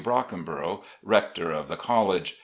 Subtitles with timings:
[0.03, 2.37] Brockeribrough, rector of the college.